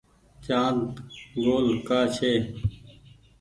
چآند 0.45 0.89
گول 1.43 1.67
ڪآ 1.87 1.99
ڇي۔ 2.15 2.33